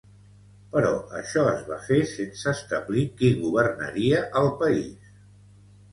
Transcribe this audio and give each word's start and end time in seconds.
Però 0.75 0.93
això 1.19 1.43
es 1.51 1.61
va 1.67 1.77
fer 1.89 1.99
sense 2.13 2.49
establir 2.53 3.03
qui 3.21 3.31
governaria 3.45 4.27
el 4.43 4.53
país. 4.63 5.17